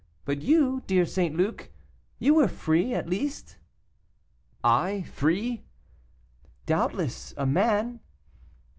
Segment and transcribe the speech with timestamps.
[0.25, 1.37] But you, dear St.
[1.37, 1.69] Luc;
[2.17, 3.59] you were free, at least?"
[4.63, 5.63] "I, free?"
[6.65, 7.99] "Doubtless, a man."